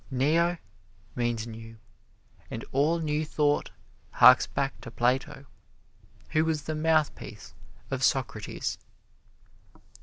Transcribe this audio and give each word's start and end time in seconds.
"Neo" 0.09 0.57
means 1.15 1.45
new, 1.45 1.77
and 2.49 2.65
all 2.71 2.97
New 2.99 3.23
Thought 3.23 3.69
harks 4.13 4.47
back 4.47 4.81
to 4.81 4.89
Plato, 4.89 5.45
who 6.29 6.43
was 6.43 6.63
the 6.63 6.73
mouthpiece 6.73 7.53
of 7.91 8.01
Socrates. 8.03 8.79